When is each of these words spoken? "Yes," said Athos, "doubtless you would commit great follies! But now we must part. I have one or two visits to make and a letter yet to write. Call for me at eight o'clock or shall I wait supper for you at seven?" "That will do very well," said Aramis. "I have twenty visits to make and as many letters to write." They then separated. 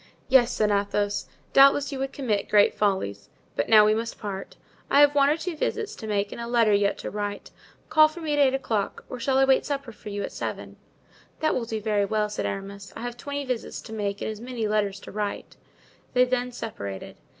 "Yes," 0.29 0.51
said 0.51 0.71
Athos, 0.71 1.27
"doubtless 1.53 1.91
you 1.91 1.99
would 1.99 2.11
commit 2.11 2.49
great 2.49 2.73
follies! 2.73 3.29
But 3.55 3.69
now 3.69 3.85
we 3.85 3.93
must 3.93 4.17
part. 4.17 4.55
I 4.89 4.99
have 4.99 5.13
one 5.13 5.29
or 5.29 5.37
two 5.37 5.55
visits 5.55 5.95
to 5.97 6.07
make 6.07 6.31
and 6.31 6.41
a 6.41 6.47
letter 6.47 6.73
yet 6.73 6.97
to 7.01 7.11
write. 7.11 7.51
Call 7.89 8.07
for 8.07 8.19
me 8.19 8.33
at 8.33 8.39
eight 8.39 8.55
o'clock 8.55 9.05
or 9.09 9.19
shall 9.19 9.37
I 9.37 9.45
wait 9.45 9.63
supper 9.63 9.91
for 9.91 10.09
you 10.09 10.23
at 10.23 10.31
seven?" 10.31 10.77
"That 11.39 11.53
will 11.53 11.65
do 11.65 11.79
very 11.79 12.05
well," 12.05 12.31
said 12.31 12.47
Aramis. 12.47 12.91
"I 12.95 13.01
have 13.01 13.15
twenty 13.15 13.45
visits 13.45 13.79
to 13.81 13.93
make 13.93 14.23
and 14.23 14.31
as 14.31 14.41
many 14.41 14.67
letters 14.67 14.99
to 15.01 15.11
write." 15.11 15.55
They 16.15 16.25
then 16.25 16.51
separated. 16.51 17.15